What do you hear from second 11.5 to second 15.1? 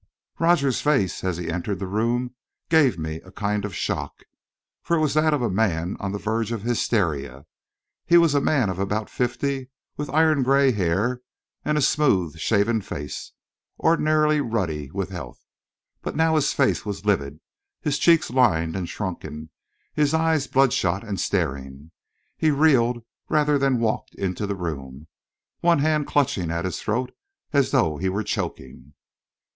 and a smooth shaven face, ordinarily ruddy